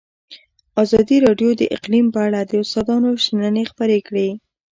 [0.83, 4.29] ازادي راډیو د اقلیم په اړه د استادانو شننې خپرې کړي.